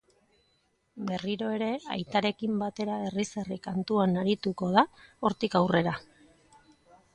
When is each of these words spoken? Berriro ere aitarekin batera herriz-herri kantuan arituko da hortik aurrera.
Berriro 1.09 1.49
ere 1.57 1.67
aitarekin 1.97 2.57
batera 2.63 2.97
herriz-herri 3.09 3.59
kantuan 3.69 4.19
arituko 4.25 4.73
da 4.79 4.87
hortik 5.29 5.61
aurrera. 5.63 5.97